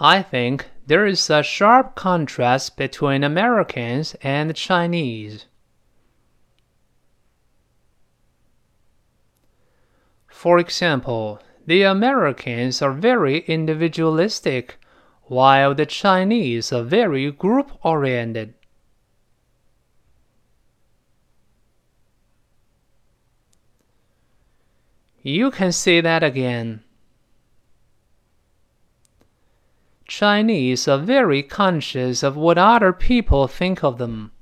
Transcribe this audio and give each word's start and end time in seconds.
I 0.00 0.22
think 0.22 0.66
there 0.86 1.04
is 1.06 1.28
a 1.28 1.42
sharp 1.42 1.96
contrast 1.96 2.76
between 2.76 3.24
Americans 3.24 4.14
and 4.22 4.54
Chinese. 4.54 5.46
For 10.28 10.60
example, 10.60 11.40
the 11.66 11.82
Americans 11.82 12.80
are 12.80 12.92
very 12.92 13.40
individualistic, 13.40 14.78
while 15.24 15.74
the 15.74 15.84
Chinese 15.84 16.72
are 16.72 16.84
very 16.84 17.30
group 17.32 17.72
oriented. 17.84 18.54
You 25.22 25.50
can 25.50 25.72
say 25.72 26.00
that 26.00 26.22
again. 26.22 26.84
Chinese 30.18 30.88
are 30.88 30.98
very 30.98 31.44
conscious 31.44 32.24
of 32.24 32.36
what 32.36 32.58
other 32.58 32.92
people 32.92 33.46
think 33.46 33.84
of 33.84 33.98
them. 33.98 34.32